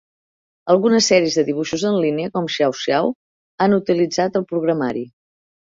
[0.73, 3.13] Algunes sèries de dibuixos en línia, com "Xiao Xiao"
[3.67, 5.09] han utilitzat el programari.